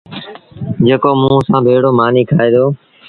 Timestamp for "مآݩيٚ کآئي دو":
1.99-2.65